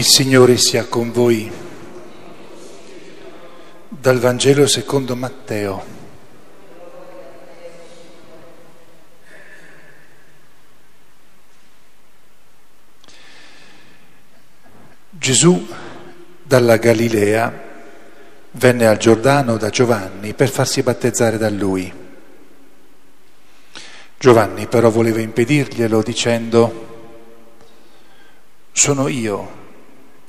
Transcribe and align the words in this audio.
Il 0.00 0.06
Signore 0.06 0.56
sia 0.56 0.86
con 0.86 1.12
voi. 1.12 1.52
Dal 3.86 4.18
Vangelo 4.18 4.66
secondo 4.66 5.14
Matteo. 5.14 5.84
Gesù 15.10 15.68
dalla 16.44 16.78
Galilea 16.78 17.62
venne 18.52 18.86
al 18.86 18.96
Giordano 18.96 19.58
da 19.58 19.68
Giovanni 19.68 20.32
per 20.32 20.48
farsi 20.48 20.82
battezzare 20.82 21.36
da 21.36 21.50
lui. 21.50 21.92
Giovanni 24.16 24.66
però 24.66 24.88
voleva 24.88 25.20
impedirglielo 25.20 26.02
dicendo, 26.02 26.88
sono 28.72 29.06
io 29.06 29.58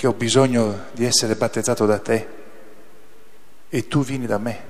che 0.02 0.08
ho 0.08 0.14
bisogno 0.14 0.86
di 0.94 1.06
essere 1.06 1.36
battezzato 1.36 1.86
da 1.86 2.00
te 2.00 2.28
e 3.70 3.88
tu 3.88 4.04
vieni 4.04 4.26
da 4.26 4.40
me. 4.40 4.64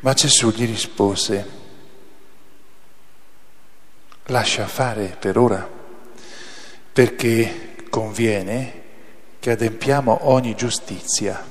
Ma 0.00 0.12
Gesù 0.12 0.50
gli 0.50 0.66
rispose, 0.66 1.48
lascia 4.24 4.66
fare 4.66 5.16
per 5.16 5.38
ora, 5.38 5.70
perché 6.92 7.76
conviene 7.88 8.82
che 9.38 9.52
adempiamo 9.52 10.28
ogni 10.28 10.56
giustizia. 10.56 11.46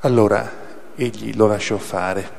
Allora 0.00 0.52
egli 0.96 1.36
lo 1.36 1.46
lasciò 1.46 1.76
fare. 1.76 2.30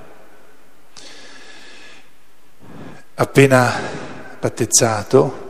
Appena 3.14 3.72
battezzato, 4.38 5.41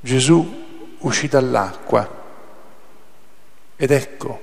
Gesù 0.00 0.64
uscì 0.98 1.28
dall'acqua 1.28 2.16
ed 3.76 3.90
ecco, 3.90 4.40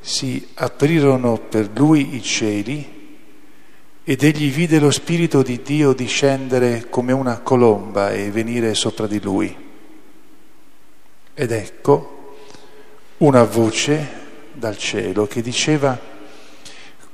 si 0.00 0.48
aprirono 0.54 1.38
per 1.38 1.70
lui 1.74 2.14
i 2.14 2.22
cieli 2.22 2.98
ed 4.02 4.22
egli 4.22 4.50
vide 4.50 4.78
lo 4.78 4.90
Spirito 4.90 5.42
di 5.42 5.60
Dio 5.62 5.92
discendere 5.92 6.88
come 6.88 7.12
una 7.12 7.40
colomba 7.40 8.10
e 8.10 8.30
venire 8.30 8.74
sopra 8.74 9.06
di 9.06 9.20
lui. 9.20 9.68
Ed 11.34 11.52
ecco 11.52 12.36
una 13.18 13.44
voce 13.44 14.08
dal 14.52 14.78
cielo 14.78 15.26
che 15.26 15.42
diceva, 15.42 15.98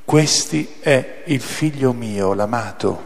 questi 0.05 0.75
è 0.81 1.23
il 1.27 1.41
figlio 1.41 1.93
mio, 1.93 2.33
l'amato, 2.33 3.03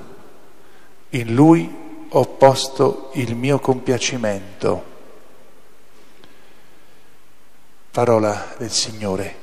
in 1.10 1.34
lui 1.34 1.79
ho 2.12 2.24
posto 2.26 3.10
il 3.14 3.36
mio 3.36 3.58
compiacimento. 3.60 4.84
Parola 7.90 8.54
del 8.58 8.70
Signore. 8.70 9.39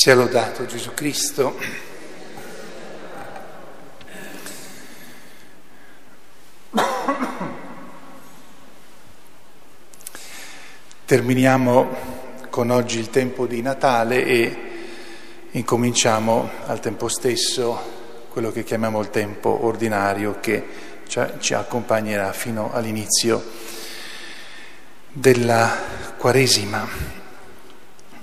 Sia 0.00 0.14
lodato 0.14 0.64
Gesù 0.64 0.94
Cristo. 0.94 1.58
Terminiamo 11.04 11.96
con 12.48 12.70
oggi 12.70 13.00
il 13.00 13.10
tempo 13.10 13.46
di 13.46 13.60
Natale 13.60 14.24
e 14.24 14.58
incominciamo 15.50 16.48
al 16.66 16.78
tempo 16.78 17.08
stesso 17.08 18.26
quello 18.28 18.52
che 18.52 18.62
chiamiamo 18.62 19.00
il 19.00 19.10
tempo 19.10 19.64
ordinario 19.64 20.38
che 20.38 20.64
ci 21.08 21.54
accompagnerà 21.54 22.32
fino 22.32 22.70
all'inizio 22.72 23.44
della 25.10 25.76
Quaresima. 26.16 27.17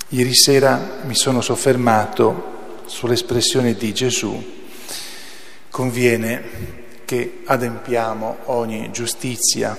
Ieri 0.10 0.36
sera 0.36 1.00
mi 1.06 1.16
sono 1.16 1.42
soffermato 1.42 2.54
sull'espressione 2.86 3.74
di 3.74 3.92
Gesù, 3.92 4.40
conviene 5.72 6.44
che 7.06 7.42
adempiamo 7.44 8.38
ogni 8.46 8.92
giustizia. 8.92 9.76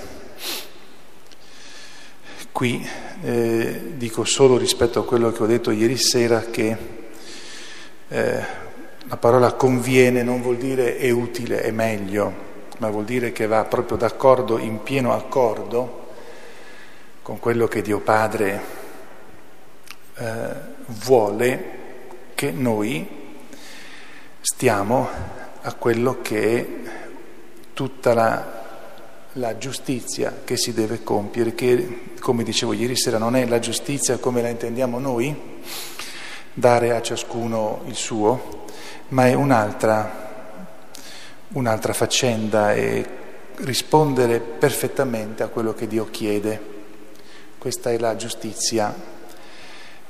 Qui 2.51 2.85
eh, 3.21 3.93
dico 3.95 4.25
solo 4.25 4.57
rispetto 4.57 4.99
a 4.99 5.05
quello 5.05 5.31
che 5.31 5.43
ho 5.43 5.45
detto 5.45 5.71
ieri 5.71 5.95
sera 5.95 6.41
che 6.41 6.77
eh, 8.09 8.45
la 9.07 9.17
parola 9.17 9.53
conviene 9.53 10.23
non 10.23 10.41
vuol 10.41 10.57
dire 10.57 10.97
è 10.97 11.09
utile, 11.09 11.61
è 11.61 11.71
meglio, 11.71 12.33
ma 12.79 12.89
vuol 12.89 13.05
dire 13.05 13.31
che 13.31 13.47
va 13.47 13.63
proprio 13.63 13.95
d'accordo, 13.95 14.57
in 14.57 14.83
pieno 14.83 15.13
accordo 15.13 16.07
con 17.21 17.39
quello 17.39 17.69
che 17.69 17.81
Dio 17.81 18.01
Padre 18.01 18.76
eh, 20.17 20.53
vuole 20.87 21.75
che 22.33 22.51
noi 22.51 23.07
stiamo 24.41 25.07
a 25.61 25.73
quello 25.73 26.21
che 26.21 26.57
è 26.57 26.67
tutta 27.73 28.13
la, 28.13 28.63
la 29.33 29.57
giustizia 29.57 30.41
che 30.43 30.57
si 30.57 30.73
deve 30.73 31.03
compiere, 31.03 31.53
che 31.53 32.15
come 32.19 32.43
dicevo 32.43 32.73
ieri 32.73 32.97
sera 32.97 33.17
non 33.17 33.35
è 33.35 33.45
la 33.45 33.59
giustizia 33.59 34.17
come 34.17 34.41
la 34.41 34.49
intendiamo 34.49 34.99
noi, 34.99 35.35
dare 36.53 36.95
a 36.95 37.01
ciascuno 37.01 37.83
il 37.85 37.95
suo, 37.95 38.65
ma 39.09 39.27
è 39.27 39.33
un'altra, 39.33 40.55
un'altra 41.49 41.93
faccenda 41.93 42.73
e 42.73 43.05
rispondere 43.57 44.39
perfettamente 44.39 45.43
a 45.43 45.47
quello 45.47 45.73
che 45.73 45.87
Dio 45.87 46.09
chiede. 46.09 46.75
Questa 47.57 47.91
è 47.91 47.97
la 47.97 48.15
giustizia 48.15 49.15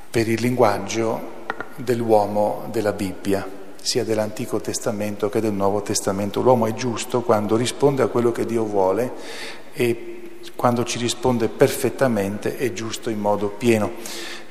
per 0.09 0.27
il 0.27 0.41
linguaggio 0.41 1.35
dell'uomo 1.75 2.67
della 2.71 2.93
Bibbia, 2.93 3.47
sia 3.81 4.03
dell'Antico 4.03 4.59
Testamento 4.59 5.29
che 5.29 5.41
del 5.41 5.53
Nuovo 5.53 5.81
Testamento. 5.81 6.41
L'uomo 6.41 6.65
è 6.65 6.73
giusto 6.73 7.21
quando 7.21 7.55
risponde 7.55 8.01
a 8.01 8.07
quello 8.07 8.31
che 8.31 8.45
Dio 8.45 8.63
vuole 8.63 9.11
e 9.73 10.39
quando 10.55 10.83
ci 10.83 10.97
risponde 10.97 11.49
perfettamente 11.49 12.57
è 12.57 12.73
giusto 12.73 13.09
in 13.09 13.19
modo 13.19 13.49
pieno. 13.49 13.91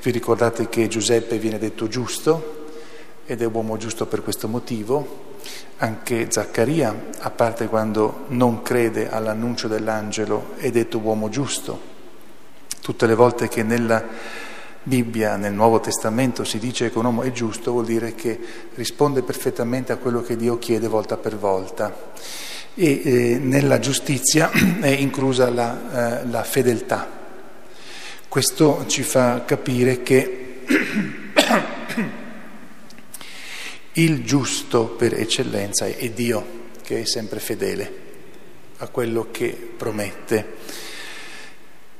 Vi 0.02 0.10
ricordate 0.10 0.68
che 0.68 0.88
Giuseppe 0.88 1.38
viene 1.38 1.58
detto 1.58 1.88
giusto 1.88 2.64
ed 3.26 3.42
è 3.42 3.46
uomo 3.46 3.76
giusto 3.76 4.06
per 4.06 4.22
questo 4.22 4.46
motivo. 4.46 5.24
Anche 5.78 6.30
Zaccaria, 6.30 7.08
a 7.18 7.30
parte 7.30 7.66
quando 7.66 8.24
non 8.28 8.62
crede 8.62 9.10
all'annuncio 9.10 9.68
dell'angelo, 9.68 10.52
è 10.56 10.70
detto 10.70 10.98
uomo 10.98 11.28
giusto. 11.28 11.94
Tutte 12.80 13.06
le 13.06 13.14
volte 13.14 13.48
che 13.48 13.62
nella 13.62 14.04
Bibbia, 14.86 15.34
nel 15.34 15.52
Nuovo 15.52 15.80
Testamento 15.80 16.44
si 16.44 16.60
dice 16.60 16.92
che 16.92 16.98
un 16.98 17.06
uomo 17.06 17.22
è 17.22 17.32
giusto, 17.32 17.72
vuol 17.72 17.86
dire 17.86 18.14
che 18.14 18.38
risponde 18.76 19.22
perfettamente 19.22 19.90
a 19.90 19.96
quello 19.96 20.22
che 20.22 20.36
Dio 20.36 20.60
chiede 20.60 20.86
volta 20.86 21.16
per 21.16 21.36
volta. 21.36 22.12
E 22.72 23.02
eh, 23.02 23.38
nella 23.40 23.80
giustizia 23.80 24.48
è 24.80 24.86
inclusa 24.86 25.50
la, 25.50 26.20
eh, 26.20 26.26
la 26.28 26.44
fedeltà. 26.44 27.04
Questo 28.28 28.84
ci 28.86 29.02
fa 29.02 29.42
capire 29.44 30.04
che 30.04 30.60
il 33.94 34.22
giusto 34.24 34.84
per 34.84 35.14
eccellenza 35.14 35.86
è 35.86 36.10
Dio, 36.10 36.46
che 36.84 37.00
è 37.00 37.04
sempre 37.06 37.40
fedele 37.40 37.92
a 38.76 38.86
quello 38.86 39.32
che 39.32 39.48
promette, 39.76 40.54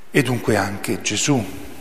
e 0.09 0.23
dunque 0.23 0.57
anche 0.57 1.01
Gesù 1.01 1.75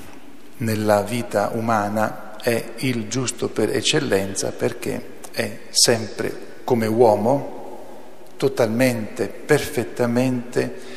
nella 0.57 1.02
vita 1.02 1.50
umana 1.54 2.38
è 2.38 2.74
il 2.78 3.07
giusto 3.07 3.50
per 3.50 3.69
eccellenza 3.75 4.52
perché 4.52 5.13
è 5.31 5.60
sempre 5.69 6.54
come 6.63 6.88
uomo, 6.88 8.34
totalmente, 8.38 9.28
perfettamente 9.28 10.94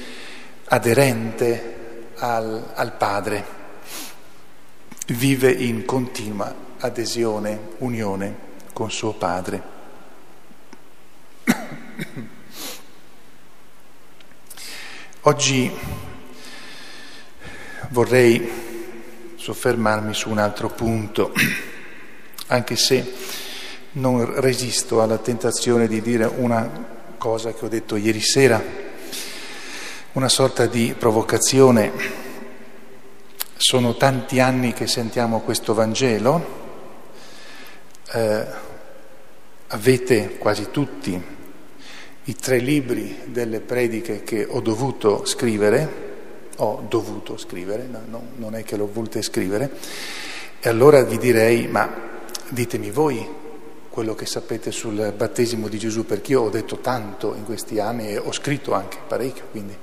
aderente 0.64 1.76
al, 2.16 2.72
al 2.74 2.92
Padre, 2.96 3.44
vive 5.08 5.50
in 5.50 5.84
continua 5.84 6.54
adesione, 6.78 7.58
unione 7.78 8.46
con 8.72 8.90
suo 8.90 9.12
Padre. 9.14 9.76
Oggi 15.22 15.70
vorrei 17.88 18.67
soffermarmi 19.48 20.12
su 20.12 20.28
un 20.28 20.36
altro 20.36 20.68
punto, 20.68 21.32
anche 22.48 22.76
se 22.76 23.14
non 23.92 24.40
resisto 24.40 25.00
alla 25.00 25.16
tentazione 25.16 25.88
di 25.88 26.02
dire 26.02 26.26
una 26.26 26.96
cosa 27.16 27.54
che 27.54 27.64
ho 27.64 27.68
detto 27.68 27.96
ieri 27.96 28.20
sera, 28.20 28.62
una 30.12 30.28
sorta 30.28 30.66
di 30.66 30.94
provocazione. 30.98 32.26
Sono 33.56 33.96
tanti 33.96 34.38
anni 34.38 34.74
che 34.74 34.86
sentiamo 34.86 35.40
questo 35.40 35.72
Vangelo, 35.72 36.56
eh, 38.12 38.46
avete 39.68 40.36
quasi 40.36 40.70
tutti 40.70 41.20
i 42.24 42.34
tre 42.36 42.58
libri 42.58 43.22
delle 43.24 43.60
prediche 43.60 44.22
che 44.22 44.46
ho 44.48 44.60
dovuto 44.60 45.24
scrivere, 45.24 46.07
ho 46.60 46.84
dovuto 46.88 47.36
scrivere, 47.36 47.86
no, 47.86 48.22
non 48.36 48.54
è 48.54 48.62
che 48.62 48.76
l'ho 48.76 48.88
voluto 48.90 49.20
scrivere, 49.22 49.70
e 50.60 50.68
allora 50.68 51.02
vi 51.02 51.18
direi, 51.18 51.66
ma 51.68 51.90
ditemi 52.48 52.90
voi 52.90 53.26
quello 53.88 54.14
che 54.14 54.26
sapete 54.26 54.70
sul 54.70 55.12
battesimo 55.16 55.68
di 55.68 55.78
Gesù, 55.78 56.04
perché 56.04 56.32
io 56.32 56.42
ho 56.42 56.50
detto 56.50 56.78
tanto 56.78 57.34
in 57.34 57.44
questi 57.44 57.78
anni 57.80 58.08
e 58.08 58.18
ho 58.18 58.32
scritto 58.32 58.72
anche 58.72 58.98
parecchio, 59.06 59.44
quindi 59.50 59.76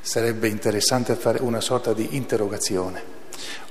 sarebbe 0.00 0.48
interessante 0.48 1.14
fare 1.14 1.40
una 1.40 1.60
sorta 1.60 1.92
di 1.92 2.16
interrogazione. 2.16 3.18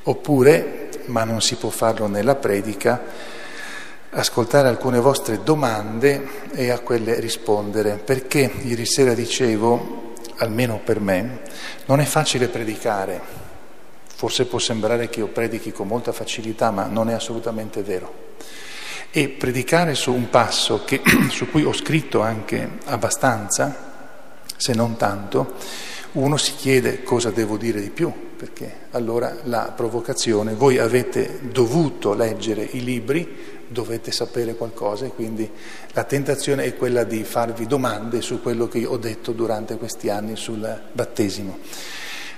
Oppure, 0.04 0.90
ma 1.06 1.24
non 1.24 1.42
si 1.42 1.56
può 1.56 1.70
farlo 1.70 2.08
nella 2.08 2.36
predica, 2.36 3.02
ascoltare 4.12 4.68
alcune 4.68 5.00
vostre 5.00 5.44
domande 5.44 6.50
e 6.52 6.70
a 6.70 6.80
quelle 6.80 7.20
rispondere, 7.20 7.96
perché 8.04 8.52
ieri 8.64 8.86
sera 8.86 9.14
dicevo, 9.14 10.09
almeno 10.40 10.82
per 10.84 11.00
me, 11.00 11.42
non 11.86 12.02
è 12.02 12.06
facile 12.06 12.48
predicare. 12.48 13.48
Forse 14.14 14.46
può 14.46 14.60
sembrare 14.60 15.08
che 15.08 15.20
io 15.20 15.28
predichi 15.28 15.72
con 15.72 15.88
molta 15.88 16.12
facilità, 16.12 16.72
ma 16.72 16.88
non 16.88 17.10
è 17.10 17.14
assolutamente 17.14 17.82
vero 17.84 18.28
e 19.12 19.28
predicare 19.28 19.96
su 19.96 20.14
un 20.14 20.30
passo 20.30 20.84
che, 20.86 21.02
su 21.30 21.50
cui 21.50 21.64
ho 21.64 21.74
scritto 21.74 22.22
anche 22.22 22.78
abbastanza, 22.86 23.88
se 24.56 24.74
non 24.74 24.98
tanto, 24.98 25.56
uno 26.12 26.38
si 26.38 26.56
chiede 26.56 27.04
cosa 27.04 27.32
devo 27.32 27.58
dire 27.58 27.82
di 27.82 27.90
più, 27.90 28.12
perché 28.36 28.88
allora 28.92 29.36
la 29.44 29.74
provocazione, 29.76 30.54
voi 30.54 30.78
avete 30.78 31.40
dovuto 31.42 32.14
leggere 32.14 32.68
i 32.72 32.84
libri, 32.84 33.58
dovete 33.70 34.12
sapere 34.12 34.56
qualcosa 34.56 35.06
e 35.06 35.10
quindi 35.10 35.50
la 35.94 36.04
tentazione 36.04 36.66
è 36.66 36.76
quella 36.76 37.04
di 37.04 37.24
farvi 37.24 37.66
domande 37.68 38.22
su 38.22 38.42
quello 38.42 38.68
che 38.68 38.86
ho 38.86 38.98
detto 38.98 39.32
durante 39.32 39.78
questi 39.78 40.10
anni 40.10 40.36
sul 40.36 40.82
battesimo. 40.92 41.60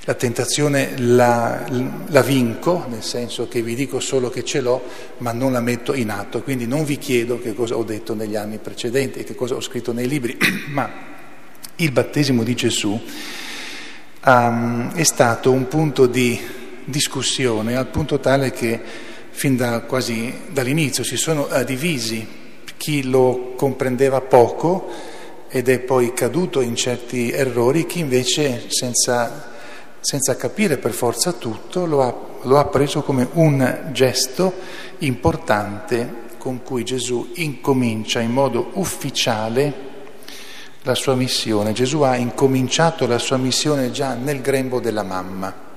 La 0.06 0.16
tentazione 0.16 0.98
la, 0.98 1.64
la, 2.08 2.22
vinco, 2.24 2.86
nel 2.90 3.04
senso 3.04 3.48
che 3.48 3.62
vi 3.62 3.76
dico 3.76 4.00
solo 4.00 4.32
che 4.32 4.44
ce 4.44 4.60
l'ho, 4.60 4.82
ma 5.18 5.32
non 5.32 5.52
la 5.52 5.62
metto 5.62 5.94
in 5.94 6.10
atto, 6.10 6.42
quindi 6.42 6.66
non 6.66 6.86
vi 6.86 6.98
chiedo 6.98 7.40
che 7.40 7.54
cosa 7.54 7.78
ho 7.78 7.84
detto 7.84 8.16
negli 8.16 8.36
anni 8.36 8.58
precedenti 8.58 9.20
e 9.20 9.24
che 9.24 9.36
cosa 9.36 9.54
ho 9.54 9.62
scritto 9.62 9.94
nei 9.94 10.08
libri, 10.08 10.36
ma 10.74 10.90
il 11.76 11.92
battesimo 11.92 12.42
di 12.42 12.56
Gesù 12.56 13.00
um, 14.26 14.94
è 14.94 15.04
stato 15.04 15.52
un 15.52 15.68
punto 15.68 16.08
di 16.08 16.40
discussione 16.84 17.76
al 17.76 17.88
punto 17.88 18.20
tale 18.20 18.52
che 18.52 18.80
fin 19.42 19.58
da 19.58 19.80
quasi 19.82 20.32
dall'inizio 20.52 21.04
si 21.04 21.18
sono 21.18 21.48
divisi 21.66 22.28
chi 22.78 23.10
lo 23.10 23.54
comprendeva 23.56 24.22
poco 24.22 24.88
ed 25.50 25.68
è 25.68 25.80
poi 25.80 26.14
caduto 26.14 26.62
in 26.62 26.76
certi 26.76 27.32
errori, 27.32 27.88
chi 27.88 27.98
invece 27.98 28.66
senza 28.68 29.50
senza 30.00 30.36
capire 30.36 30.78
per 30.78 30.92
forza 30.92 31.32
tutto, 31.32 31.88
lo 31.88 32.04
ha, 32.04 32.16
lo 32.44 32.60
ha 32.60 32.66
preso 32.66 33.02
come 33.02 33.28
un 33.34 33.90
gesto 33.92 34.54
importante 35.00 36.30
con 36.38 36.62
cui 36.62 36.84
Gesù 36.84 37.32
incomincia 37.38 38.20
in 38.20 38.32
modo 38.32 38.70
ufficiale 38.74 39.74
la 40.84 40.94
sua 40.94 41.16
missione. 41.16 41.74
Gesù 41.74 42.02
ha 42.02 42.16
incominciato 42.16 43.08
la 43.08 43.18
sua 43.18 43.38
missione 43.38 43.90
già 43.90 44.14
nel 44.14 44.42
grembo 44.42 44.80
della 44.80 45.04
mamma, 45.04 45.70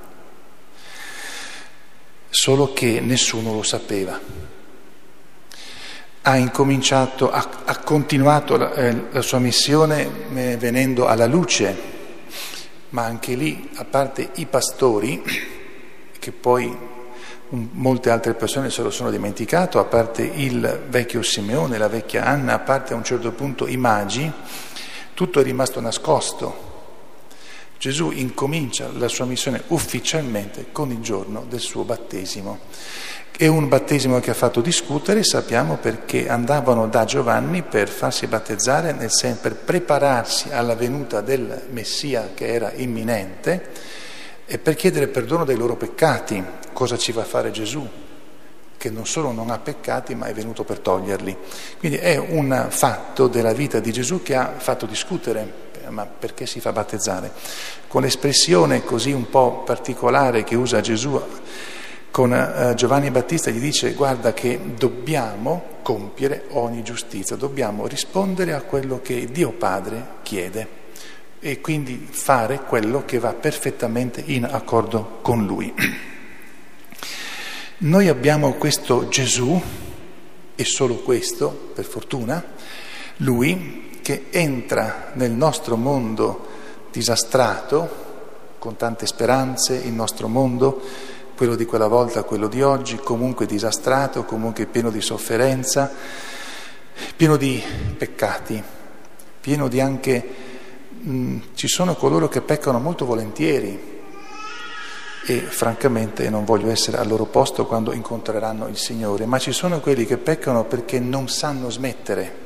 solo 2.34 2.72
che 2.72 3.00
nessuno 3.00 3.54
lo 3.54 3.62
sapeva. 3.62 4.18
Ha 6.22 6.36
incominciato, 6.36 7.30
ha, 7.30 7.48
ha 7.64 7.78
continuato 7.78 8.56
la, 8.56 8.74
eh, 8.74 9.04
la 9.12 9.22
sua 9.22 9.38
missione 9.38 10.10
eh, 10.34 10.56
venendo 10.56 11.06
alla 11.06 11.26
luce 11.26 11.92
ma 12.90 13.02
anche 13.02 13.34
lì, 13.34 13.70
a 13.74 13.84
parte 13.84 14.30
i 14.36 14.46
pastori, 14.46 15.22
che 16.18 16.32
poi 16.32 16.76
molte 17.48 18.10
altre 18.10 18.34
persone 18.34 18.70
se 18.70 18.82
lo 18.82 18.90
sono 18.90 19.10
dimenticato, 19.10 19.78
a 19.78 19.84
parte 19.84 20.22
il 20.22 20.84
vecchio 20.88 21.22
Simeone, 21.22 21.76
la 21.76 21.88
vecchia 21.88 22.24
Anna, 22.24 22.54
a 22.54 22.58
parte 22.60 22.94
a 22.94 22.96
un 22.96 23.04
certo 23.04 23.32
punto 23.32 23.66
i 23.66 23.76
magi, 23.76 24.30
tutto 25.12 25.40
è 25.40 25.42
rimasto 25.42 25.80
nascosto. 25.80 26.73
Gesù 27.84 28.12
incomincia 28.12 28.88
la 28.96 29.08
sua 29.08 29.26
missione 29.26 29.62
ufficialmente 29.66 30.68
con 30.72 30.90
il 30.90 31.00
giorno 31.00 31.44
del 31.46 31.60
suo 31.60 31.84
battesimo. 31.84 32.60
È 33.30 33.46
un 33.46 33.68
battesimo 33.68 34.20
che 34.20 34.30
ha 34.30 34.34
fatto 34.34 34.62
discutere, 34.62 35.22
sappiamo 35.22 35.76
perché 35.76 36.30
andavano 36.30 36.88
da 36.88 37.04
Giovanni 37.04 37.60
per 37.60 37.90
farsi 37.90 38.26
battezzare, 38.26 38.92
nel 38.92 39.12
senso 39.12 39.40
per 39.42 39.56
prepararsi 39.56 40.50
alla 40.50 40.74
venuta 40.74 41.20
del 41.20 41.64
Messia 41.72 42.30
che 42.32 42.46
era 42.46 42.72
imminente 42.72 43.70
e 44.46 44.56
per 44.56 44.76
chiedere 44.76 45.08
perdono 45.08 45.44
dei 45.44 45.56
loro 45.56 45.76
peccati. 45.76 46.42
Cosa 46.72 46.96
ci 46.96 47.12
va 47.12 47.20
a 47.20 47.26
fare 47.26 47.50
Gesù? 47.50 47.86
Che 48.84 48.90
non 48.90 49.06
solo 49.06 49.32
non 49.32 49.48
ha 49.48 49.56
peccati, 49.56 50.14
ma 50.14 50.26
è 50.26 50.34
venuto 50.34 50.62
per 50.62 50.78
toglierli. 50.78 51.34
Quindi 51.78 51.96
è 51.96 52.18
un 52.18 52.66
fatto 52.68 53.28
della 53.28 53.54
vita 53.54 53.80
di 53.80 53.90
Gesù 53.90 54.22
che 54.22 54.34
ha 54.34 54.56
fatto 54.58 54.84
discutere 54.84 55.62
ma 55.88 56.04
perché 56.04 56.44
si 56.44 56.60
fa 56.60 56.70
battezzare? 56.70 57.32
Con 57.88 58.02
l'espressione 58.02 58.84
così 58.84 59.10
un 59.12 59.30
po' 59.30 59.62
particolare 59.64 60.44
che 60.44 60.54
usa 60.54 60.82
Gesù 60.82 61.18
con 62.10 62.34
eh, 62.34 62.74
Giovanni 62.74 63.10
Battista 63.10 63.50
gli 63.50 63.58
dice 63.58 63.94
guarda 63.94 64.34
che 64.34 64.60
dobbiamo 64.76 65.80
compiere 65.80 66.44
ogni 66.50 66.82
giustizia, 66.82 67.36
dobbiamo 67.36 67.86
rispondere 67.86 68.52
a 68.52 68.60
quello 68.60 69.00
che 69.02 69.28
Dio 69.32 69.52
Padre 69.52 70.06
chiede 70.22 70.68
e 71.40 71.62
quindi 71.62 72.06
fare 72.10 72.60
quello 72.60 73.04
che 73.06 73.18
va 73.18 73.32
perfettamente 73.32 74.22
in 74.26 74.44
accordo 74.44 75.20
con 75.22 75.46
Lui. 75.46 75.72
Noi 77.76 78.06
abbiamo 78.06 78.52
questo 78.52 79.08
Gesù, 79.08 79.60
e 80.54 80.64
solo 80.64 80.94
questo, 80.98 81.70
per 81.74 81.84
fortuna, 81.84 82.42
Lui 83.18 83.98
che 84.00 84.26
entra 84.30 85.10
nel 85.14 85.32
nostro 85.32 85.76
mondo 85.76 86.46
disastrato, 86.92 88.02
con 88.60 88.76
tante 88.76 89.06
speranze, 89.06 89.74
il 89.74 89.92
nostro 89.92 90.28
mondo, 90.28 90.80
quello 91.36 91.56
di 91.56 91.64
quella 91.64 91.88
volta, 91.88 92.22
quello 92.22 92.46
di 92.46 92.62
oggi, 92.62 92.96
comunque 92.96 93.44
disastrato, 93.44 94.24
comunque 94.24 94.66
pieno 94.66 94.90
di 94.90 95.00
sofferenza, 95.00 95.92
pieno 97.16 97.36
di 97.36 97.60
peccati, 97.98 98.62
pieno 99.40 99.66
di 99.66 99.80
anche... 99.80 100.52
Mh, 101.00 101.12
mm, 101.12 101.38
ci 101.54 101.66
sono 101.66 101.96
coloro 101.96 102.28
che 102.28 102.40
peccano 102.40 102.78
molto 102.78 103.04
volentieri 103.04 103.93
e 105.26 105.40
francamente 105.40 106.28
non 106.28 106.44
voglio 106.44 106.70
essere 106.70 106.98
al 106.98 107.08
loro 107.08 107.24
posto 107.24 107.64
quando 107.66 107.92
incontreranno 107.92 108.68
il 108.68 108.76
Signore, 108.76 109.24
ma 109.24 109.38
ci 109.38 109.52
sono 109.52 109.80
quelli 109.80 110.04
che 110.04 110.18
peccano 110.18 110.64
perché 110.64 111.00
non 111.00 111.28
sanno 111.28 111.70
smettere, 111.70 112.42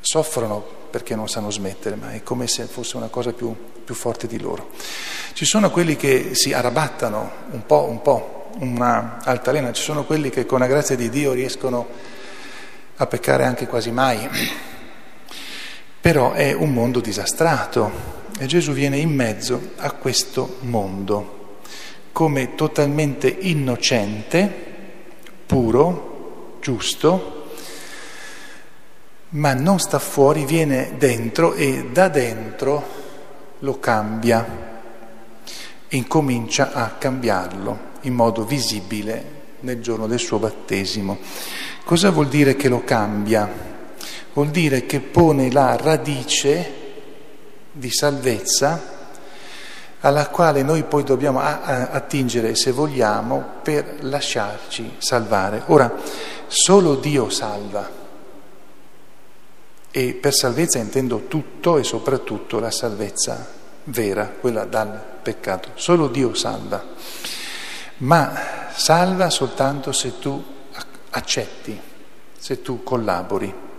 soffrono 0.00 0.80
perché 0.90 1.14
non 1.14 1.28
sanno 1.28 1.50
smettere, 1.50 1.96
ma 1.96 2.12
è 2.12 2.22
come 2.22 2.46
se 2.46 2.64
fosse 2.64 2.96
una 2.96 3.08
cosa 3.08 3.32
più, 3.32 3.54
più 3.84 3.94
forte 3.94 4.26
di 4.26 4.40
loro. 4.40 4.70
Ci 5.34 5.44
sono 5.44 5.70
quelli 5.70 5.96
che 5.96 6.34
si 6.34 6.52
arrabattano 6.52 7.30
un 7.50 7.66
po', 7.66 7.84
un 7.84 8.00
po', 8.00 8.50
una 8.58 9.18
altalena, 9.22 9.72
ci 9.72 9.82
sono 9.82 10.04
quelli 10.04 10.30
che 10.30 10.46
con 10.46 10.58
la 10.58 10.66
grazia 10.66 10.96
di 10.96 11.10
Dio 11.10 11.32
riescono 11.32 11.86
a 12.96 13.06
peccare 13.06 13.44
anche 13.44 13.66
quasi 13.66 13.90
mai. 13.90 14.28
Però 16.00 16.32
è 16.32 16.52
un 16.52 16.72
mondo 16.72 17.00
disastrato 17.00 18.20
e 18.38 18.46
Gesù 18.46 18.72
viene 18.72 18.98
in 18.98 19.10
mezzo 19.10 19.72
a 19.76 19.92
questo 19.92 20.56
mondo 20.60 21.40
come 22.12 22.54
totalmente 22.54 23.28
innocente, 23.28 24.52
puro, 25.46 26.58
giusto, 26.60 27.46
ma 29.30 29.54
non 29.54 29.78
sta 29.78 29.98
fuori, 29.98 30.44
viene 30.44 30.94
dentro 30.98 31.54
e 31.54 31.86
da 31.90 32.08
dentro 32.08 33.00
lo 33.60 33.78
cambia 33.78 34.70
incomincia 35.92 36.72
a 36.72 36.90
cambiarlo 36.90 37.90
in 38.02 38.14
modo 38.14 38.44
visibile 38.44 39.40
nel 39.60 39.80
giorno 39.80 40.06
del 40.06 40.18
suo 40.18 40.38
battesimo. 40.38 41.18
Cosa 41.84 42.10
vuol 42.10 42.28
dire 42.28 42.56
che 42.56 42.68
lo 42.68 42.82
cambia? 42.84 43.48
Vuol 44.32 44.48
dire 44.48 44.86
che 44.86 45.00
pone 45.00 45.50
la 45.50 45.76
radice 45.76 46.80
di 47.72 47.90
salvezza 47.90 49.00
alla 50.00 50.28
quale 50.28 50.62
noi 50.62 50.82
poi 50.82 51.04
dobbiamo 51.04 51.40
attingere, 51.40 52.54
se 52.56 52.72
vogliamo, 52.72 53.60
per 53.62 53.98
lasciarci 54.00 54.96
salvare. 54.98 55.62
Ora, 55.66 55.92
solo 56.48 56.96
Dio 56.96 57.30
salva. 57.30 58.00
E 59.90 60.14
per 60.14 60.34
salvezza 60.34 60.78
intendo 60.78 61.26
tutto 61.28 61.78
e 61.78 61.84
soprattutto 61.84 62.58
la 62.58 62.70
salvezza 62.70 63.46
vera, 63.84 64.26
quella 64.26 64.64
dal 64.64 65.00
peccato. 65.22 65.70
Solo 65.74 66.08
Dio 66.08 66.34
salva. 66.34 66.82
Ma 67.98 68.32
salva 68.74 69.30
soltanto 69.30 69.92
se 69.92 70.18
tu 70.18 70.42
accetti, 71.10 71.80
se 72.36 72.60
tu 72.60 72.82
collabori. 72.82 73.70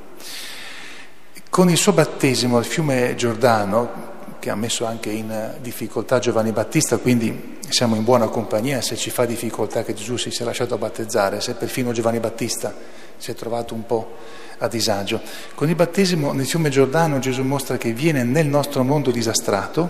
Con 1.53 1.69
il 1.69 1.77
suo 1.77 1.93
battesimo 1.93 2.57
al 2.57 2.65
fiume 2.65 3.13
Giordano, 3.13 3.91
che 4.39 4.49
ha 4.49 4.55
messo 4.55 4.87
anche 4.87 5.11
in 5.11 5.53
difficoltà 5.61 6.17
Giovanni 6.17 6.51
Battista, 6.51 6.97
quindi 6.97 7.59
siamo 7.69 7.93
in 7.93 8.03
buona 8.03 8.27
compagnia 8.27 8.81
se 8.81 8.95
ci 8.95 9.11
fa 9.11 9.25
difficoltà 9.25 9.83
che 9.83 9.93
Gesù 9.93 10.17
si 10.17 10.31
sia 10.31 10.45
lasciato 10.45 10.79
battezzare, 10.79 11.41
se 11.41 11.53
perfino 11.53 11.91
Giovanni 11.91 12.19
Battista 12.19 12.73
si 13.17 13.29
è 13.29 13.35
trovato 13.35 13.75
un 13.75 13.85
po' 13.85 14.15
a 14.57 14.67
disagio. 14.67 15.21
Con 15.53 15.69
il 15.69 15.75
battesimo 15.75 16.31
nel 16.31 16.47
fiume 16.47 16.69
Giordano 16.69 17.19
Gesù 17.19 17.43
mostra 17.43 17.77
che 17.77 17.93
viene 17.93 18.23
nel 18.23 18.47
nostro 18.47 18.83
mondo 18.83 19.11
disastrato, 19.11 19.89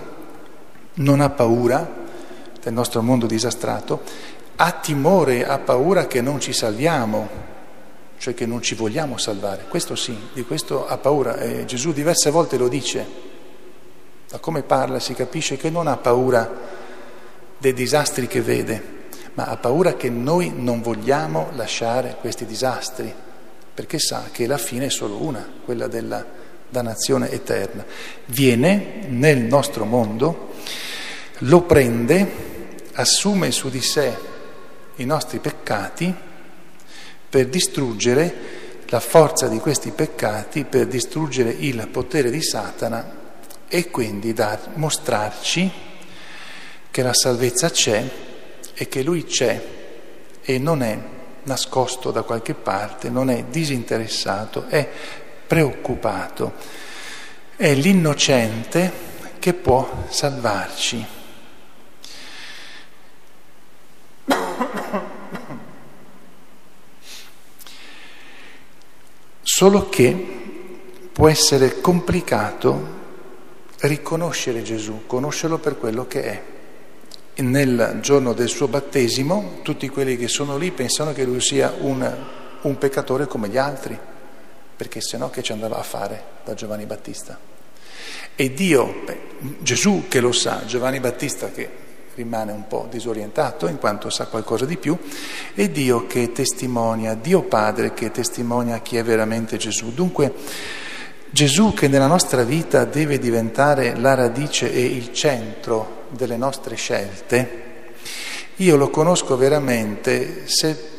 non 0.96 1.22
ha 1.22 1.30
paura 1.30 1.90
del 2.62 2.74
nostro 2.74 3.02
mondo 3.02 3.26
disastrato, 3.26 4.02
ha 4.58 4.72
timore, 4.72 5.48
ha 5.48 5.60
paura 5.60 6.08
che 6.08 6.20
non 6.20 6.42
ci 6.42 6.52
salviamo, 6.52 7.30
cioè 8.24 8.34
che 8.34 8.46
non 8.46 8.62
ci 8.62 8.74
vogliamo 8.74 9.18
salvare. 9.18 9.66
Questo 9.68 9.96
sì, 9.96 10.18
di 10.32 10.46
questo 10.46 10.88
ha 10.88 10.98
paura. 10.98 11.40
E 11.40 11.66
Gesù 11.66 11.92
diverse 11.92 12.30
volte 12.30 12.56
lo 12.56 12.70
dice 12.70 13.06
da 14.30 14.40
come 14.40 14.64
parla 14.64 14.98
si 15.02 15.14
capisce 15.14 15.58
che 15.58 15.70
non 15.70 15.88
ha 15.88 15.98
paura 15.98 16.50
dei 17.58 17.74
disastri 17.74 18.28
che 18.28 18.40
vede, 18.40 18.82
ma 19.34 19.48
ha 19.48 19.58
paura 19.58 19.96
che 19.96 20.10
noi 20.10 20.54
non 20.56 20.82
vogliamo 20.82 21.50
lasciare 21.56 22.16
questi 22.22 22.46
disastri, 22.46 23.14
perché 23.74 24.00
sa 24.00 24.30
che 24.32 24.48
la 24.48 24.58
fine 24.58 24.86
è 24.86 24.90
solo 24.90 25.22
una, 25.22 25.46
quella 25.66 25.88
della 25.88 26.26
dannazione 26.70 27.30
eterna. 27.30 27.84
Viene 28.28 29.06
nel 29.10 29.40
nostro 29.40 29.84
mondo, 29.84 30.54
lo 31.40 31.62
prende, 31.64 32.80
assume 32.94 33.52
su 33.52 33.70
di 33.70 33.82
sé 33.82 34.16
i 34.96 35.04
nostri 35.04 35.40
peccati 35.40 36.32
per 37.34 37.48
distruggere 37.48 38.32
la 38.90 39.00
forza 39.00 39.48
di 39.48 39.58
questi 39.58 39.90
peccati, 39.90 40.66
per 40.66 40.86
distruggere 40.86 41.50
il 41.50 41.88
potere 41.88 42.30
di 42.30 42.44
Satana 42.44 43.22
e 43.68 43.90
quindi 43.90 44.34
da 44.34 44.60
mostrarci 44.76 45.72
che 46.92 47.02
la 47.02 47.16
salvezza 47.16 47.72
c'è 47.72 48.08
e 48.76 48.88
che 48.88 49.02
Lui 49.02 49.26
c'è 49.26 49.60
e 50.44 50.60
non 50.60 50.84
è 50.84 50.96
nascosto 51.42 52.12
da 52.12 52.22
qualche 52.22 52.54
parte, 52.54 53.10
non 53.10 53.32
è 53.32 53.46
disinteressato, 53.50 54.68
è 54.68 54.88
preoccupato, 55.48 56.54
è 57.56 57.74
l'innocente 57.74 58.92
che 59.40 59.56
può 59.56 60.06
salvarci. 60.08 61.23
Solo 69.56 69.88
che 69.88 70.16
può 71.14 71.30
essere 71.30 71.80
complicato 71.80 72.88
riconoscere 73.82 74.64
Gesù, 74.64 75.04
conoscerlo 75.06 75.60
per 75.60 75.78
quello 75.78 76.08
che 76.08 76.24
è. 76.24 76.42
Nel 77.44 78.00
giorno 78.02 78.34
del 78.34 78.50
suo 78.50 78.68
battesimo 78.68 79.60
tutti 79.62 79.88
quelli 79.90 80.18
che 80.18 80.28
sono 80.28 80.58
lì 80.58 80.72
pensano 80.72 81.14
che 81.14 81.24
lui 81.24 81.40
sia 81.40 81.72
un, 81.82 82.18
un 82.62 82.78
peccatore 82.80 83.28
come 83.28 83.48
gli 83.48 83.58
altri, 83.58 83.96
perché 84.76 85.02
se 85.02 85.18
no 85.18 85.30
che 85.30 85.44
ci 85.44 85.52
andava 85.52 85.78
a 85.78 85.84
fare 85.84 86.24
da 86.44 86.56
Giovanni 86.56 86.88
Battista? 86.88 87.38
E 88.36 88.54
Dio, 88.56 89.04
beh, 89.06 89.20
Gesù 89.60 90.06
che 90.08 90.20
lo 90.20 90.32
sa, 90.32 90.66
Giovanni 90.66 91.00
Battista 91.00 91.52
che 91.52 91.70
rimane 92.16 92.52
un 92.52 92.68
po' 92.68 92.88
disorientato 92.90 93.68
in 93.68 93.78
quanto 93.78 94.10
sa 94.10 94.28
qualcosa 94.28 94.66
di 94.66 94.78
più, 94.78 94.98
e 95.54 95.72
Dio 95.72 96.06
che 96.08 96.32
testimonia, 96.32 97.16
Dio 97.16 97.44
Padre 97.44 97.94
che 97.94 98.12
testimonia 98.12 98.80
chi 98.80 98.98
è 98.98 99.04
veramente 99.04 99.58
Gesù. 99.58 99.94
Dunque 99.94 100.34
Gesù 101.30 101.74
che 101.74 101.88
nella 101.88 102.08
nostra 102.08 102.44
vita 102.44 102.86
deve 102.86 103.18
diventare 103.18 103.96
la 103.96 104.14
radice 104.14 104.72
e 104.72 104.84
il 104.84 105.12
centro 105.14 106.06
delle 106.10 106.38
nostre 106.38 106.76
scelte, 106.76 107.62
io 108.58 108.76
lo 108.76 108.92
conosco 108.92 109.36
veramente 109.36 110.48
se 110.48 110.92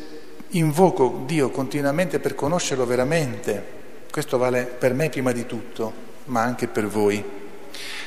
invoco 0.49 1.23
Dio 1.25 1.49
continuamente 1.51 2.19
per 2.19 2.35
conoscerlo 2.35 2.85
veramente. 2.85 3.73
Questo 4.11 4.37
vale 4.37 4.63
per 4.63 4.93
me 4.93 5.09
prima 5.09 5.31
di 5.31 5.45
tutto, 5.45 5.93
ma 6.25 6.41
anche 6.41 6.67
per 6.67 6.87
voi. 6.87 7.23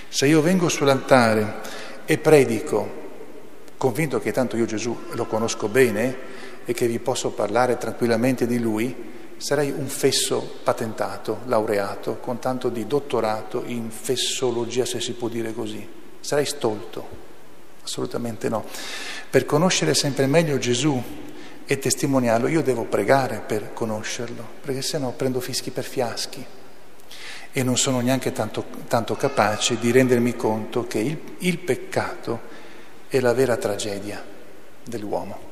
Se 0.08 0.26
io 0.26 0.42
vengo 0.42 0.68
sull'altare 0.68 1.86
e 2.10 2.16
predico, 2.16 2.88
convinto 3.76 4.18
che 4.18 4.32
tanto 4.32 4.56
io 4.56 4.64
Gesù 4.64 4.96
lo 5.10 5.26
conosco 5.26 5.68
bene 5.68 6.16
e 6.64 6.72
che 6.72 6.86
vi 6.86 6.98
posso 7.00 7.32
parlare 7.32 7.76
tranquillamente 7.76 8.46
di 8.46 8.58
Lui, 8.58 8.94
sarei 9.36 9.70
un 9.70 9.88
fesso 9.88 10.56
patentato, 10.62 11.40
laureato, 11.44 12.16
con 12.16 12.38
tanto 12.38 12.70
di 12.70 12.86
dottorato 12.86 13.62
in 13.66 13.90
fessologia, 13.90 14.86
se 14.86 15.02
si 15.02 15.12
può 15.12 15.28
dire 15.28 15.52
così. 15.52 15.86
Sarei 16.18 16.46
stolto, 16.46 17.06
assolutamente 17.84 18.48
no. 18.48 18.64
Per 19.28 19.44
conoscere 19.44 19.92
sempre 19.92 20.24
meglio 20.26 20.56
Gesù 20.56 20.98
e 21.66 21.78
testimoniarlo, 21.78 22.48
io 22.48 22.62
devo 22.62 22.84
pregare 22.84 23.42
per 23.46 23.74
conoscerlo, 23.74 24.42
perché 24.62 24.80
se 24.80 24.96
no 24.96 25.12
prendo 25.12 25.40
fischi 25.40 25.70
per 25.70 25.84
fiaschi 25.84 26.42
e 27.52 27.62
non 27.62 27.76
sono 27.76 28.00
neanche 28.00 28.32
tanto, 28.32 28.64
tanto 28.86 29.14
capace 29.16 29.78
di 29.78 29.90
rendermi 29.90 30.36
conto 30.36 30.86
che 30.86 30.98
il, 30.98 31.18
il 31.38 31.58
peccato 31.58 32.40
è 33.08 33.20
la 33.20 33.32
vera 33.32 33.56
tragedia 33.56 34.22
dell'uomo. 34.84 35.46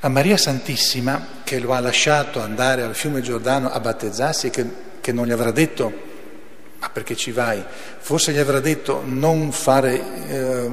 A 0.00 0.08
Maria 0.08 0.36
Santissima, 0.36 1.28
che 1.44 1.58
lo 1.58 1.72
ha 1.72 1.80
lasciato 1.80 2.40
andare 2.40 2.82
al 2.82 2.94
fiume 2.94 3.22
Giordano 3.22 3.70
a 3.70 3.80
battezzarsi, 3.80 4.50
che, 4.50 4.66
che 5.00 5.12
non 5.12 5.26
gli 5.26 5.32
avrà 5.32 5.50
detto, 5.50 5.92
ma 6.78 6.90
perché 6.90 7.16
ci 7.16 7.32
vai? 7.32 7.64
Forse 7.98 8.32
gli 8.32 8.38
avrà 8.38 8.60
detto 8.60 9.02
non 9.04 9.50
fare 9.52 10.28
eh, 10.28 10.70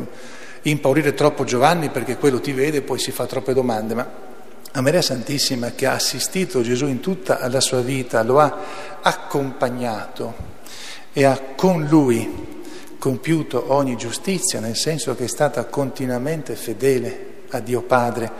impaurire 0.63 1.13
troppo 1.13 1.43
Giovanni 1.45 1.89
perché 1.89 2.17
quello 2.17 2.41
ti 2.41 2.51
vede 2.51 2.77
e 2.77 2.81
poi 2.81 3.00
si 3.00 3.11
fa 3.11 3.25
troppe 3.25 3.53
domande, 3.53 3.93
ma 3.93 4.29
a 4.73 4.81
Maria 4.81 5.01
Santissima 5.01 5.71
che 5.71 5.85
ha 5.85 5.93
assistito 5.93 6.61
Gesù 6.61 6.87
in 6.87 7.01
tutta 7.01 7.47
la 7.49 7.59
sua 7.59 7.81
vita, 7.81 8.23
lo 8.23 8.39
ha 8.39 8.57
accompagnato 9.01 10.49
e 11.11 11.25
ha 11.25 11.39
con 11.55 11.85
lui 11.85 12.49
compiuto 12.97 13.73
ogni 13.73 13.97
giustizia, 13.97 14.59
nel 14.59 14.77
senso 14.77 15.15
che 15.15 15.25
è 15.25 15.27
stata 15.27 15.65
continuamente 15.65 16.55
fedele 16.55 17.43
a 17.49 17.59
Dio 17.59 17.81
Padre 17.81 18.31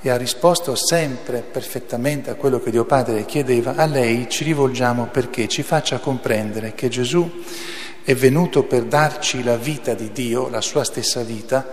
e 0.00 0.08
ha 0.08 0.16
risposto 0.16 0.74
sempre 0.74 1.40
perfettamente 1.40 2.30
a 2.30 2.34
quello 2.34 2.60
che 2.60 2.70
Dio 2.70 2.84
Padre 2.84 3.24
chiedeva, 3.24 3.74
a 3.74 3.86
lei 3.86 4.28
ci 4.28 4.44
rivolgiamo 4.44 5.08
perché 5.10 5.48
ci 5.48 5.62
faccia 5.62 5.98
comprendere 5.98 6.74
che 6.74 6.88
Gesù 6.88 7.30
è 8.02 8.14
venuto 8.14 8.64
per 8.64 8.84
darci 8.84 9.42
la 9.42 9.56
vita 9.56 9.94
di 9.94 10.12
Dio, 10.12 10.48
la 10.48 10.60
sua 10.60 10.84
stessa 10.84 11.22
vita, 11.22 11.66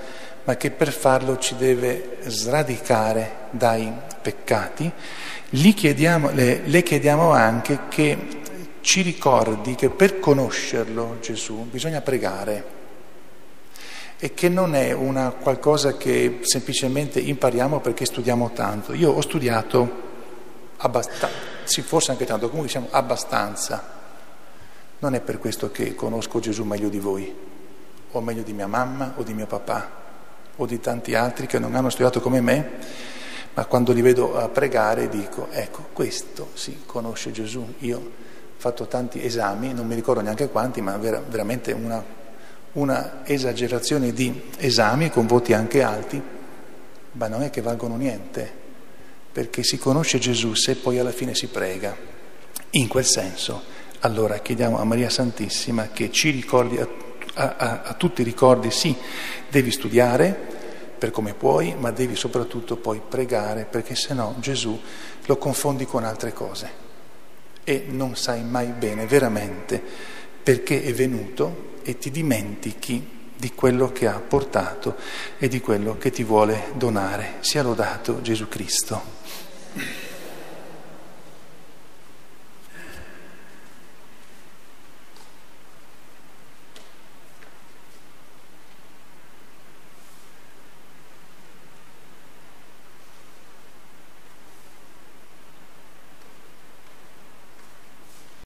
ma 0.44 0.56
che 0.56 0.72
per 0.72 0.92
farlo 0.92 1.38
ci 1.38 1.56
deve 1.56 2.18
sradicare 2.26 3.48
dai 3.52 3.92
peccati. 4.22 4.92
Chiediamo, 5.50 6.32
le, 6.32 6.62
le 6.66 6.84
chiediamo 6.84 7.32
anche 7.32 7.82
che 7.90 8.40
ci 8.82 9.02
ricordi 9.02 9.76
che 9.76 9.90
per 9.90 10.20
conoscerlo 10.20 11.18
Gesù 11.22 11.68
bisogna 11.70 12.02
pregare 12.02 12.80
e 14.18 14.34
che 14.34 14.50
non 14.50 14.76
è 14.76 14.92
una 14.92 15.32
qualcosa 15.32 15.98
che 15.98 16.40
semplicemente 16.44 17.20
impariamo 17.20 17.80
perché 17.80 18.06
studiamo 18.06 18.52
tanto. 18.54 18.94
Io 18.94 19.12
ho 19.12 19.22
studiato 19.22 20.10
abbastanza, 20.78 21.36
sì, 21.64 21.82
forse 21.82 22.12
anche 22.12 22.26
tanto, 22.26 22.48
comunque 22.48 22.68
diciamo 22.68 22.88
abbastanza. 22.92 24.00
Non 25.00 25.16
è 25.16 25.22
per 25.22 25.40
questo 25.40 25.72
che 25.72 25.96
conosco 25.96 26.40
Gesù 26.40 26.64
meglio 26.64 26.90
di 26.90 27.00
voi, 27.00 27.34
o 28.12 28.22
meglio 28.22 28.44
di 28.44 28.54
mia 28.54 28.68
mamma 28.68 29.14
o 29.16 29.24
di 29.24 29.34
mio 29.34 29.48
papà, 29.48 30.01
o 30.56 30.66
di 30.66 30.80
tanti 30.80 31.16
altri 31.16 31.48
che 31.48 31.60
non 31.60 31.76
hanno 31.76 31.90
studiato 31.90 32.22
come 32.22 32.42
me, 32.42 32.70
ma 33.54 33.66
quando 33.66 33.92
li 33.92 34.02
vedo 34.02 34.38
a 34.38 34.48
pregare 34.50 35.10
dico, 35.10 35.48
ecco, 35.52 35.88
questo 35.94 36.50
sì, 36.54 36.82
conosce 36.86 37.32
Gesù, 37.32 37.76
io 37.80 38.30
fatto 38.56 38.86
tanti 38.86 39.24
esami, 39.26 39.74
non 39.74 39.88
mi 39.88 39.96
ricordo 39.96 40.22
neanche 40.22 40.48
quanti, 40.50 40.82
ma 40.82 40.96
vera, 40.98 41.20
veramente 41.20 41.72
una, 41.72 42.04
una 42.74 43.26
esagerazione 43.26 44.14
di 44.14 44.50
esami 44.58 45.10
con 45.10 45.26
voti 45.26 45.54
anche 45.54 45.82
alti, 45.82 46.22
ma 47.14 47.28
non 47.28 47.42
è 47.42 47.50
che 47.50 47.62
valgono 47.62 47.98
niente, 47.98 48.50
perché 49.32 49.64
si 49.64 49.78
conosce 49.78 50.20
Gesù 50.20 50.54
se 50.54 50.76
poi 50.76 51.00
alla 51.00 51.12
fine 51.12 51.34
si 51.34 51.48
prega. 51.48 51.98
In 52.72 52.88
quel 52.88 53.06
senso, 53.06 53.64
allora 54.02 54.38
chiediamo 54.38 54.80
a 54.80 54.84
Maria 54.84 55.10
Santissima 55.10 55.90
che 55.90 56.12
ci 56.12 56.30
ricordi, 56.30 56.78
a, 56.78 56.88
a, 57.34 57.82
a 57.84 57.94
tutti 57.94 58.24
ricordi, 58.24 58.72
sì, 58.72 58.96
devi 59.50 59.72
studiare 59.72 60.60
per 60.98 61.12
come 61.12 61.34
puoi, 61.34 61.76
ma 61.78 61.92
devi 61.92 62.16
soprattutto 62.16 62.76
poi 62.76 63.02
pregare, 63.08 63.66
perché 63.66 63.96
se 63.96 64.14
no 64.14 64.36
Gesù 64.40 64.80
lo 65.26 65.38
confondi 65.38 65.86
con 65.86 66.04
altre 66.04 66.34
cose 66.34 66.90
e 67.64 67.86
non 67.90 68.16
sai 68.16 68.44
mai 68.44 68.68
bene 68.68 69.06
veramente 69.06 69.82
perché 70.44 70.84
è 70.84 70.94
venuto 70.94 71.70
e 71.84 71.98
ti 71.98 72.12
dimentichi 72.12 73.20
di 73.36 73.52
quello 73.54 73.92
che 73.92 74.08
ha 74.08 74.20
portato 74.20 74.96
e 75.38 75.48
di 75.48 75.60
quello 75.62 75.98
che 75.98 76.12
ti 76.12 76.24
vuole 76.24 76.72
donare. 76.76 77.38
Sia 77.40 77.64
lodato 77.64 78.22
Gesù 78.22 78.48
Cristo. 78.48 79.02